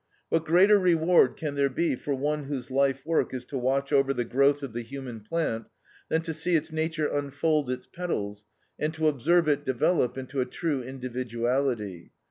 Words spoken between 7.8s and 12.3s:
petals, and to observe it develop into a true individuality.